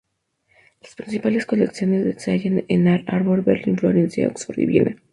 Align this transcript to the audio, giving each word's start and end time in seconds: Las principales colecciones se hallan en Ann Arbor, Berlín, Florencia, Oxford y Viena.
Las 0.81 0.95
principales 0.95 1.45
colecciones 1.45 2.23
se 2.23 2.31
hallan 2.31 2.65
en 2.69 2.87
Ann 2.87 3.03
Arbor, 3.05 3.43
Berlín, 3.43 3.77
Florencia, 3.77 4.29
Oxford 4.29 4.57
y 4.57 4.65
Viena. 4.65 4.95